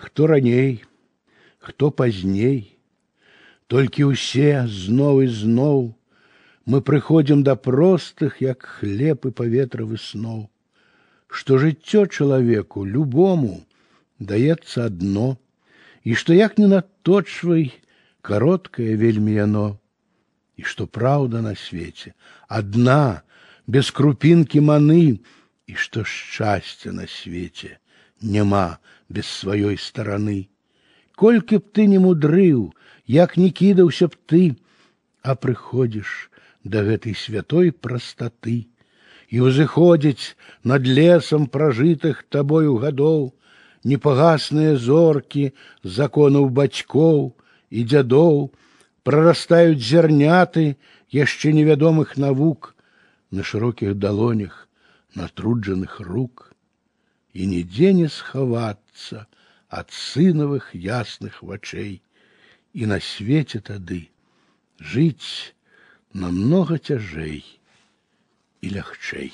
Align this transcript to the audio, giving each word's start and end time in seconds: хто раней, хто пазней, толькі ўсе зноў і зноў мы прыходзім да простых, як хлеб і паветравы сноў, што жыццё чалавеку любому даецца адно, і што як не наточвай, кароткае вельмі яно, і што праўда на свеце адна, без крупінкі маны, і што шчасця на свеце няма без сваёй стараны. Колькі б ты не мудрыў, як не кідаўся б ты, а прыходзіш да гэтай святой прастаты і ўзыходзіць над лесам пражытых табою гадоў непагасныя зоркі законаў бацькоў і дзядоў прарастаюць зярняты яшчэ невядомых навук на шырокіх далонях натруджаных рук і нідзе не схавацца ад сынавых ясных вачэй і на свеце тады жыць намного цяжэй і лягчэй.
хто 0.00 0.26
раней, 0.26 0.84
хто 1.58 1.90
пазней, 1.90 2.76
толькі 3.66 4.12
ўсе 4.12 4.66
зноў 4.70 5.24
і 5.26 5.28
зноў 5.32 5.78
мы 6.66 6.82
прыходзім 6.82 7.42
да 7.46 7.54
простых, 7.54 8.42
як 8.42 8.66
хлеб 8.66 9.26
і 9.26 9.30
паветравы 9.30 9.98
сноў, 10.02 10.50
што 11.30 11.58
жыццё 11.62 12.06
чалавеку 12.06 12.84
любому 12.84 13.62
даецца 14.18 14.86
адно, 14.90 15.38
і 16.02 16.14
што 16.14 16.34
як 16.34 16.58
не 16.58 16.66
наточвай, 16.66 17.72
кароткае 18.22 18.98
вельмі 18.98 19.38
яно, 19.38 19.78
і 20.58 20.62
што 20.66 20.86
праўда 20.86 21.42
на 21.42 21.54
свеце 21.54 22.14
адна, 22.48 23.22
без 23.66 23.90
крупінкі 23.90 24.62
маны, 24.62 25.18
і 25.66 25.74
што 25.74 26.02
шчасця 26.06 26.94
на 26.94 27.06
свеце 27.10 27.78
няма 28.20 28.78
без 29.08 29.26
сваёй 29.26 29.78
стараны. 29.78 30.48
Колькі 31.16 31.58
б 31.58 31.64
ты 31.72 31.86
не 31.86 31.98
мудрыў, 31.98 32.72
як 33.06 33.36
не 33.36 33.50
кідаўся 33.50 34.08
б 34.08 34.16
ты, 34.26 34.42
а 35.22 35.34
прыходзіш 35.34 36.30
да 36.64 36.82
гэтай 36.86 37.14
святой 37.14 37.72
прастаты 37.72 38.66
і 39.30 39.42
ўзыходзіць 39.46 40.36
над 40.72 40.86
лесам 40.98 41.46
пражытых 41.56 42.22
табою 42.30 42.76
гадоў 42.82 43.32
непагасныя 43.92 44.76
зоркі 44.82 45.44
законаў 45.98 46.48
бацькоў 46.58 47.20
і 47.70 47.84
дзядоў 47.90 48.38
прарастаюць 49.06 49.82
зярняты 49.90 50.66
яшчэ 51.16 51.54
невядомых 51.58 52.16
навук 52.26 52.74
на 53.30 53.46
шырокіх 53.50 53.94
далонях 54.06 54.66
натруджаных 55.14 56.00
рук 56.00 56.50
і 57.32 57.46
нідзе 57.52 57.92
не 58.00 58.08
схавацца 58.08 59.26
ад 59.80 59.92
сынавых 59.92 60.70
ясных 60.74 61.42
вачэй 61.42 62.00
і 62.76 62.88
на 62.92 62.98
свеце 63.00 63.60
тады 63.70 64.00
жыць 64.80 65.52
намного 66.24 66.78
цяжэй 66.78 67.44
і 68.64 68.66
лягчэй. 68.76 69.32